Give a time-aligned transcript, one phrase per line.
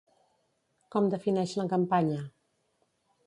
[0.95, 2.21] Com defineix la campanya?